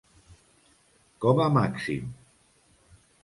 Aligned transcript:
Com 1.27 1.43
a 1.45 1.51
màxim. 1.57 2.09